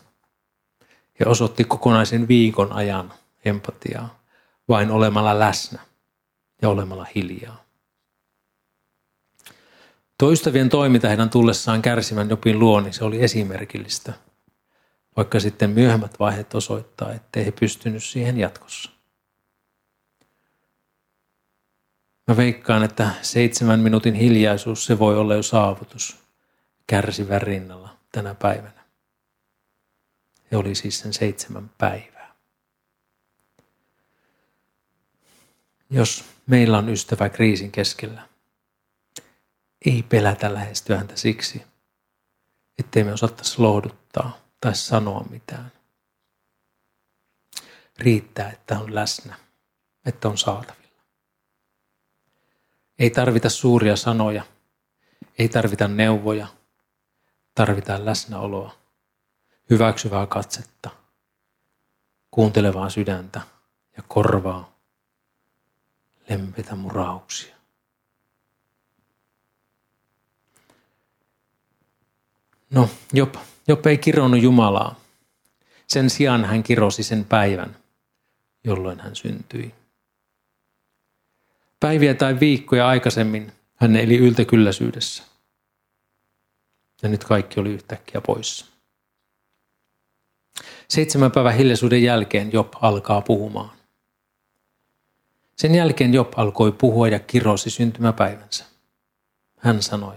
[1.20, 3.14] He osoitti kokonaisen viikon ajan
[3.46, 4.20] empatiaa
[4.68, 5.80] vain olemalla läsnä
[6.62, 7.64] ja olemalla hiljaa.
[10.18, 14.14] Toistavien toiminta heidän tullessaan kärsimän Jopin luo, niin se oli esimerkillistä–
[15.18, 18.92] vaikka sitten myöhemmät vaiheet osoittaa, ettei he pystynyt siihen jatkossa.
[22.28, 26.18] Mä veikkaan, että seitsemän minuutin hiljaisuus se voi olla jo saavutus
[26.88, 28.86] kärsivän rinnalla tänä päivänä.
[30.52, 32.17] He oli siis sen seitsemän päivää.
[35.90, 38.28] Jos meillä on ystävä kriisin keskellä,
[39.86, 41.64] ei pelätä lähestyä häntä siksi,
[42.80, 45.72] ettei me osattaisi lohduttaa– tai sanoa mitään.
[48.00, 49.36] Riittää, että on läsnä,
[50.06, 51.02] että on saatavilla.
[53.00, 54.44] Ei tarvita suuria sanoja,
[55.38, 56.48] ei tarvita neuvoja,
[57.56, 58.76] tarvitaan läsnäoloa,
[59.70, 60.90] hyväksyvää katsetta,
[62.32, 63.42] kuuntelevaa sydäntä
[63.98, 64.77] ja korvaa,
[66.30, 67.56] lempeitä murauksia.
[72.70, 75.00] No, jopa Joppe ei kironnut Jumalaa.
[75.88, 77.76] Sen sijaan hän kirosi sen päivän,
[78.64, 79.76] jolloin hän syntyi.
[81.80, 85.24] Päiviä tai viikkoja aikaisemmin hän eli yltäkylläisyydessä,
[87.02, 88.66] Ja nyt kaikki oli yhtäkkiä poissa.
[90.88, 93.77] Seitsemän päivän hiljaisuuden jälkeen Job alkaa puhumaan.
[95.58, 98.66] Sen jälkeen Job alkoi puhua ja kirosi syntymäpäivänsä.
[99.58, 100.16] Hän sanoi,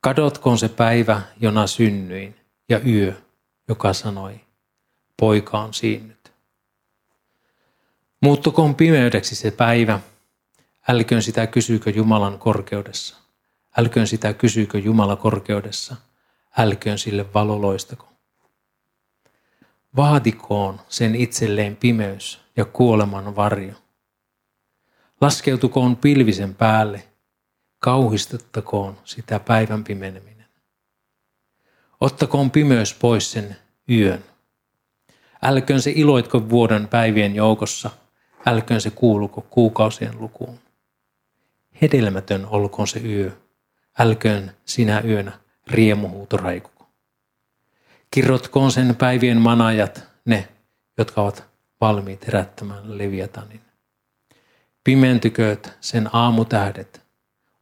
[0.00, 2.36] kadotkoon se päivä, jona synnyin,
[2.68, 3.12] ja yö,
[3.68, 4.40] joka sanoi,
[5.16, 6.32] poika on siinnyt.
[8.22, 10.00] Muuttukoon pimeydeksi se päivä,
[10.88, 13.16] älköön sitä kysyykö Jumalan korkeudessa.
[13.78, 15.96] Älköön sitä kysyykö Jumala korkeudessa,
[16.58, 18.08] älköön sille valoloistako.
[19.96, 23.74] Vaatikoon sen itselleen pimeys ja kuoleman varjo.
[25.20, 27.08] Laskeutukoon pilvisen päälle,
[27.78, 30.46] kauhistettakoon sitä päivän pimeneminen.
[32.00, 33.56] Ottakoon pimeys pois sen
[33.90, 34.24] yön.
[35.42, 37.90] Älköön se iloitko vuoden päivien joukossa,
[38.46, 40.58] älköön se kuuluko kuukausien lukuun.
[41.82, 43.32] Hedelmätön olkoon se yö,
[43.98, 45.32] älköön sinä yönä
[45.66, 46.88] riemuhuuto raikuko.
[48.10, 50.48] Kirrotkoon sen päivien manajat, ne,
[50.98, 51.45] jotka ovat
[51.80, 53.60] valmiit herättämään Leviatanin.
[54.84, 57.06] Pimentykööt sen aamutähdet,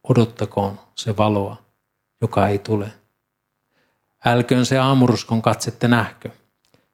[0.03, 1.57] odottakoon se valoa,
[2.21, 2.91] joka ei tule.
[4.25, 6.29] Älköön se aamuruskon katsette nähkö,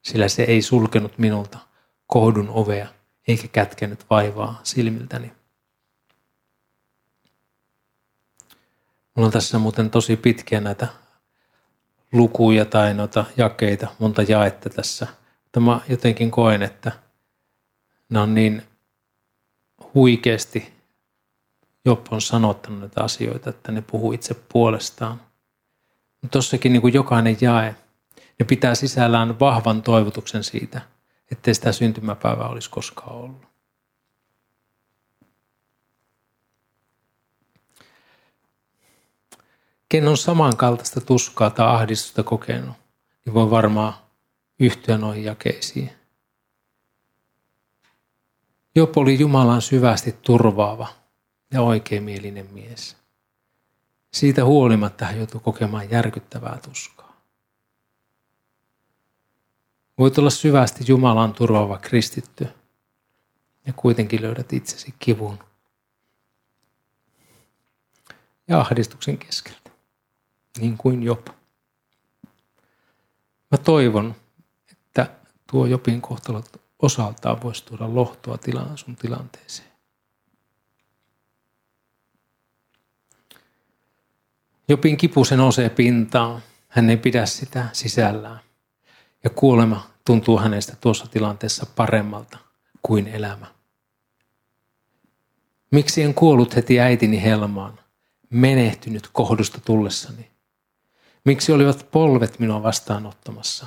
[0.02, 1.58] sillä se ei sulkenut minulta
[2.06, 2.88] kohdun ovea
[3.28, 5.32] eikä kätkenyt vaivaa silmiltäni.
[9.14, 10.88] Mulla on tässä muuten tosi pitkiä näitä
[12.12, 15.06] lukuja tai noita jakeita, monta jaetta tässä.
[15.42, 16.92] Mutta mä jotenkin koen, että
[18.12, 18.62] nämä on niin
[19.94, 20.72] huikeasti
[21.84, 25.20] Job on sanottanut näitä asioita, että ne puhuu itse puolestaan.
[26.30, 27.76] Tossakin niin kuin jokainen jae,
[28.38, 30.80] ne pitää sisällään vahvan toivotuksen siitä,
[31.30, 33.46] ettei sitä syntymäpäivää olisi koskaan ollut.
[39.88, 42.76] Ken on samankaltaista tuskaa tai ahdistusta kokenut,
[43.24, 43.94] niin voi varmaan
[44.58, 46.01] yhtyä noihin jakeisiin.
[48.74, 50.88] Job oli Jumalan syvästi turvaava
[51.50, 52.96] ja oikeamielinen mies.
[54.12, 57.22] Siitä huolimatta hän joutui kokemaan järkyttävää tuskaa.
[59.98, 62.48] Voit olla syvästi Jumalan turvaava kristitty
[63.66, 65.38] ja kuitenkin löydät itsesi kivun
[68.48, 69.70] ja ahdistuksen keskeltä,
[70.58, 71.26] niin kuin Job.
[73.50, 74.14] Mä toivon,
[74.72, 75.10] että
[75.50, 76.42] tuo Jopin kohtalo
[76.82, 79.72] osaltaan voisi tuoda lohtoa tilaan sun tilanteeseen.
[84.68, 86.42] Jopin kipu se nousee pintaan.
[86.68, 88.40] Hän ei pidä sitä sisällään.
[89.24, 92.38] Ja kuolema tuntuu hänestä tuossa tilanteessa paremmalta
[92.82, 93.46] kuin elämä.
[95.70, 97.78] Miksi en kuollut heti äitini helmaan,
[98.30, 100.30] menehtynyt kohdusta tullessani?
[101.24, 103.66] Miksi olivat polvet minua vastaanottamassa?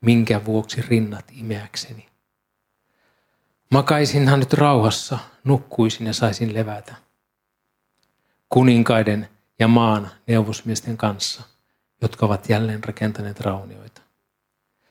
[0.00, 2.11] Minkä vuoksi rinnat imeäkseni?
[3.72, 6.94] Makaisinhan nyt rauhassa, nukkuisin ja saisin levätä.
[8.48, 11.42] Kuninkaiden ja maan neuvosmiesten kanssa,
[12.02, 14.02] jotka ovat jälleen rakentaneet raunioita.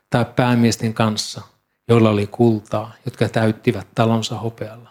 [0.09, 1.41] Tai päämiesten kanssa,
[1.87, 4.89] joilla oli kultaa, jotka täyttivät talonsa hopealla.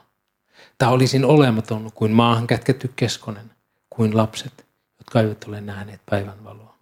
[0.79, 3.51] Tai olisin olematon kuin maahan kätketty keskonen,
[3.91, 4.67] kuin lapset,
[4.99, 6.75] jotka eivät ole nähneet päivänvaloa.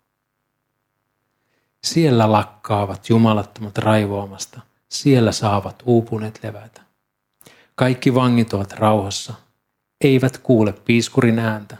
[1.85, 6.88] Siellä lakkaavat jumalattomat raivoamasta, siellä saavat uupuneet levätä.
[7.79, 9.35] Kaikki vangit ovat rauhassa,
[10.01, 11.77] eivät kuule piiskurin ääntä.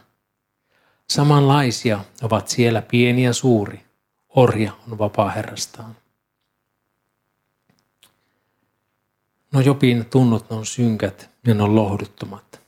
[1.11, 3.85] Samanlaisia ovat siellä pieni ja suuri,
[4.29, 5.97] orja on vapaa herrastaan.
[9.53, 12.61] No Jopin tunnot on synkät ja ne on lohduttomat.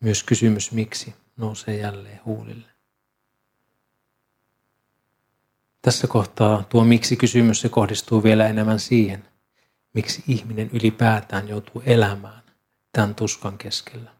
[0.00, 2.68] Myös kysymys miksi nousee jälleen huulille.
[5.82, 9.35] Tässä kohtaa tuo miksi kysymys se kohdistuu vielä enemmän siihen,
[9.96, 12.42] miksi ihminen ylipäätään joutuu elämään
[12.92, 14.10] tämän tuskan keskellä.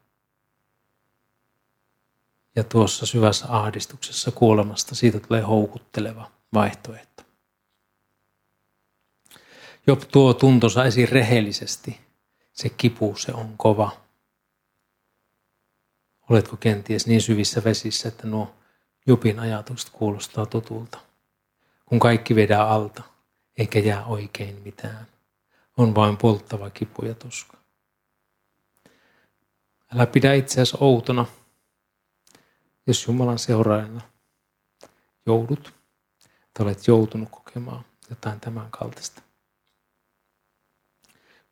[2.55, 7.23] Ja tuossa syvässä ahdistuksessa kuolemasta siitä tulee houkutteleva vaihtoehto.
[9.87, 11.99] Job tuo tuntonsa esiin rehellisesti.
[12.53, 13.91] Se kipu, se on kova.
[16.29, 18.55] Oletko kenties niin syvissä vesissä, että nuo
[19.07, 20.99] Jobin ajatukset kuulostaa tutulta?
[21.85, 23.03] Kun kaikki vedää alta,
[23.57, 25.07] eikä jää oikein mitään
[25.77, 27.57] on vain polttava kipu ja tuska.
[29.93, 31.25] Älä pidä itseäsi outona,
[32.87, 34.01] jos Jumalan seuraajana
[35.25, 35.73] joudut
[36.53, 39.21] tai olet joutunut kokemaan jotain tämän kaltaista.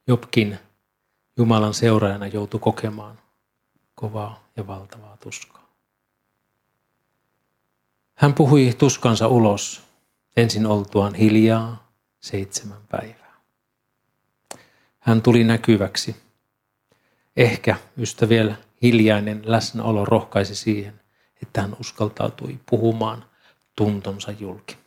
[0.07, 0.59] Jobkin
[1.37, 3.19] Jumalan seuraajana joutui kokemaan
[3.95, 5.65] kovaa ja valtavaa tuskaa.
[8.15, 9.81] Hän puhui tuskansa ulos,
[10.37, 13.24] ensin oltuaan hiljaa seitsemän päivää.
[15.05, 16.15] Hän tuli näkyväksi.
[17.37, 21.01] Ehkä ystäviel hiljainen läsnäolo rohkaisi siihen,
[21.41, 23.25] että hän uskaltautui puhumaan
[23.75, 24.77] tuntonsa julki.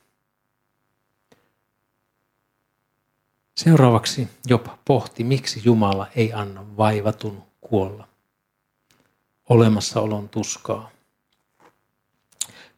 [3.56, 8.08] Seuraavaksi Job pohti, miksi Jumala ei anna vaivatun kuolla.
[9.48, 10.90] Olemassaolon tuskaa.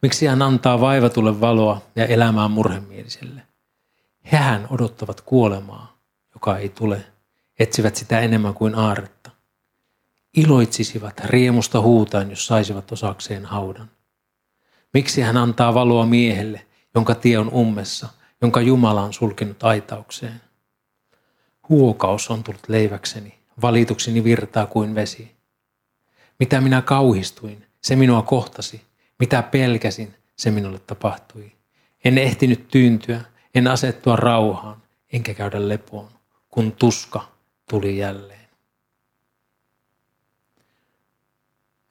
[0.01, 3.41] Miksi hän antaa vaivatulle valoa ja elämää murhemieliselle?
[4.31, 5.97] Hehän odottavat kuolemaa,
[6.35, 7.10] joka ei tule,
[7.61, 9.31] etsivät sitä enemmän kuin aaretta.
[10.37, 13.91] Iloitsisivat riemusta huutaan, jos saisivat osakseen haudan.
[14.93, 18.09] Miksi hän antaa valoa miehelle, jonka tie on ummessa,
[18.41, 20.41] jonka Jumala on sulkenut aitaukseen?
[21.69, 25.31] Huokaus on tullut leiväkseni, valitukseni virtaa kuin vesi.
[26.39, 28.81] Mitä minä kauhistuin, se minua kohtasi.
[29.19, 31.51] Mitä pelkäsin, se minulle tapahtui.
[32.05, 33.21] En ehtinyt tyyntyä,
[33.55, 34.81] en asettua rauhaan,
[35.13, 36.09] enkä käydä lepoon,
[36.49, 37.30] kun tuska
[37.71, 38.49] tuli jälleen.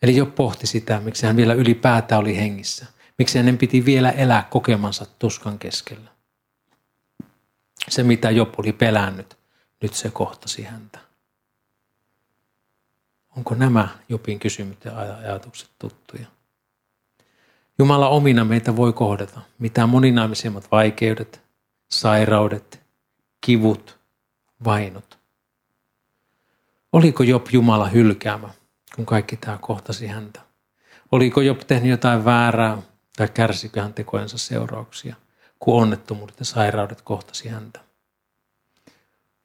[0.02, 2.86] Eli jo pohti sitä, miksi hän vielä ylipäätään oli hengissä.
[3.18, 6.10] Miksi hänen piti vielä elää kokemansa tuskan keskellä.
[7.88, 9.38] Se, mitä Job oli pelännyt,
[9.82, 10.98] nyt se kohtasi häntä.
[13.36, 16.26] Onko nämä Jopin kysymykset ja ajatukset tuttuja?
[17.78, 19.40] Jumala omina meitä voi kohdata.
[19.58, 21.42] Mitä moninaisemmat vaikeudet,
[21.88, 22.80] sairaudet,
[23.40, 23.98] kivut,
[24.64, 25.09] vainot.
[26.92, 28.48] Oliko Job Jumala hylkäämä,
[28.96, 30.40] kun kaikki tämä kohtasi häntä?
[31.12, 32.82] Oliko Job tehnyt jotain väärää
[33.16, 35.16] tai kärsikö hän tekojensa seurauksia,
[35.58, 37.80] kun onnettomuudet ja sairaudet kohtasi häntä?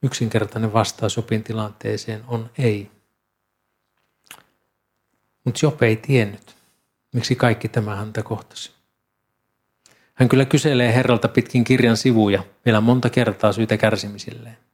[0.04, 2.92] Yksinkertainen vastaus Jobin tilanteeseen on ei.
[5.44, 6.56] Mutta Job ei tiennyt,
[7.14, 8.72] miksi kaikki tämä häntä kohtasi.
[10.14, 14.65] Hän kyllä kyselee Herralta pitkin kirjan sivuja vielä monta kertaa syytä kärsimisilleen.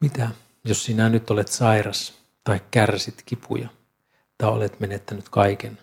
[0.00, 0.30] Mitä,
[0.64, 3.68] jos sinä nyt olet sairas tai kärsit kipuja
[4.38, 5.78] tai olet menettänyt kaiken?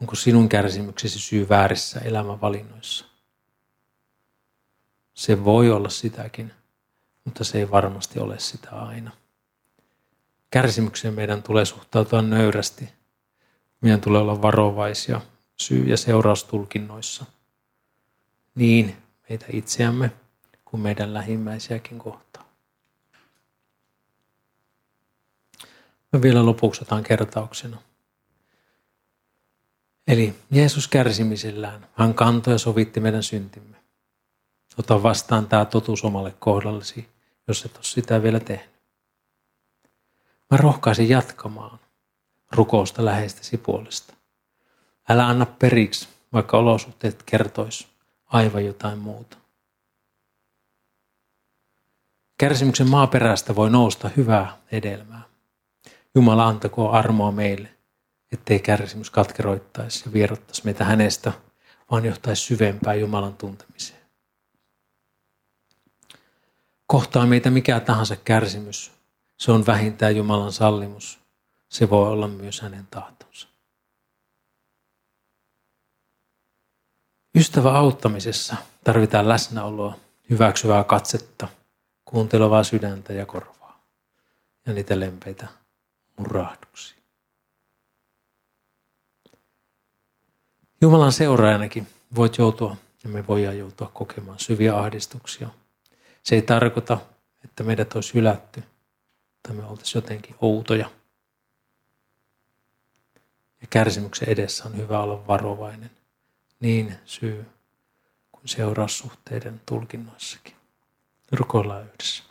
[0.00, 3.04] Onko sinun kärsimyksesi syy väärissä elämänvalinnoissa?
[5.14, 6.52] Se voi olla sitäkin,
[7.24, 9.10] mutta se ei varmasti ole sitä aina.
[10.50, 12.88] Kärsimykseen meidän tulee suhtautua nöyrästi.
[13.80, 15.20] Meidän tulee olla varovaisia
[15.56, 17.24] syy- ja seuraustulkinnoissa.
[18.54, 18.96] Niin
[19.28, 20.12] meitä itseämme
[20.64, 22.43] kuin meidän lähimmäisiäkin kohtaa.
[26.14, 27.78] Me vielä lopuksi otan kertauksena.
[30.06, 33.76] Eli Jeesus kärsimisellään, hän kantoi ja sovitti meidän syntimme.
[34.78, 37.08] Ota vastaan tämä totuus omalle kohdallesi,
[37.48, 38.74] jos et ole sitä vielä tehnyt.
[40.50, 41.78] Mä rohkaisin jatkamaan
[42.52, 44.14] rukousta läheistäsi puolesta.
[45.08, 47.88] Älä anna periksi, vaikka olosuhteet kertois
[48.26, 49.36] aivan jotain muuta.
[52.38, 55.33] Kärsimyksen maaperästä voi nousta hyvää hedelmää.
[56.14, 57.74] Jumala antako armoa meille,
[58.32, 61.32] ettei kärsimys katkeroittaisi ja vierottaisi meitä hänestä,
[61.90, 64.00] vaan johtaisi syvempään Jumalan tuntemiseen.
[66.86, 68.92] Kohtaa meitä mikä tahansa kärsimys,
[69.38, 71.18] se on vähintään Jumalan sallimus.
[71.68, 73.48] Se voi olla myös hänen tahtonsa.
[77.34, 79.98] Ystävä auttamisessa tarvitaan läsnäoloa,
[80.30, 81.48] hyväksyvää katsetta,
[82.04, 83.84] kuuntelevaa sydäntä ja korvaa
[84.66, 85.48] ja niitä lempeitä
[86.18, 86.98] murahduksia.
[90.80, 95.48] Jumalan seuraajanakin voit joutua ja me voidaan joutua kokemaan syviä ahdistuksia.
[96.22, 96.98] Se ei tarkoita,
[97.44, 98.62] että meidät olisi hylätty
[99.42, 100.90] tai me oltaisiin jotenkin outoja.
[103.60, 105.90] Ja kärsimyksen edessä on hyvä olla varovainen
[106.60, 107.46] niin syy
[108.32, 110.54] kuin seuraussuhteiden tulkinnoissakin.
[111.32, 112.24] Rukoillaan yhdessä.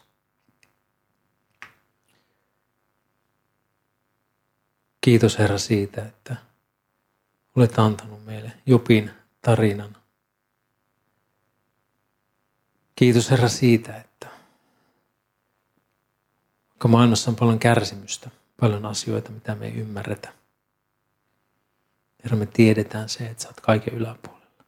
[5.03, 6.35] Kiitos Herra siitä, että
[7.55, 9.97] olet antanut meille Jopin tarinan.
[12.95, 14.27] Kiitos Herra siitä, että
[16.69, 18.29] vaikka maailmassa on paljon kärsimystä,
[18.59, 20.33] paljon asioita, mitä me ei ymmärretä,
[22.23, 24.63] Herra, me tiedetään se, että sä oot kaiken yläpuolella.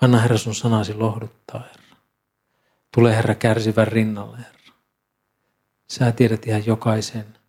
[0.00, 1.96] Anna Herra sun sanasi lohduttaa, Herra.
[2.94, 4.74] Tule Herra kärsivän rinnalle, Herra.
[5.88, 7.41] Sä tiedät ihan jokaisen.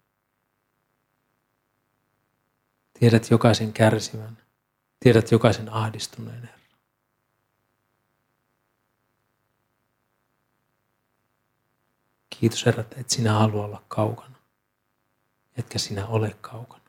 [3.03, 4.37] Tiedät jokaisen kärsivän.
[4.99, 6.77] Tiedät jokaisen ahdistuneen, Herra.
[12.39, 14.35] Kiitos, Herra, että et sinä halua olla kaukana,
[15.57, 16.83] etkä sinä ole kaukana.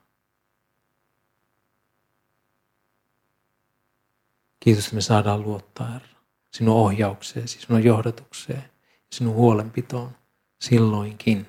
[4.59, 6.17] Kiitos, että me saadaan luottaa, Herra,
[6.51, 10.17] sinun ohjaukseesi, siis sinun johdatukseen ja sinun huolenpitoon
[10.61, 11.47] silloinkin,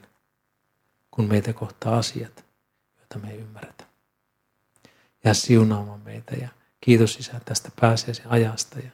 [1.10, 2.44] kun meitä kohtaa asiat,
[2.98, 3.85] joita me ei ymmärretä.
[5.26, 6.48] Jää siunaamaan meitä ja
[6.80, 8.90] kiitos Isä tästä pääseesi ajasta ja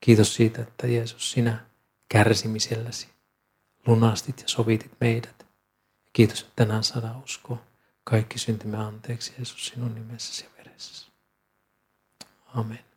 [0.00, 1.66] kiitos siitä, että Jeesus sinä
[2.08, 3.08] kärsimiselläsi
[3.86, 5.46] lunastit ja sovitit meidät.
[6.12, 7.62] Kiitos, että tänään saadaan uskoa
[8.04, 11.06] kaikki syntymme anteeksi Jeesus sinun nimessäsi ja veressäsi.
[12.54, 12.89] Amen.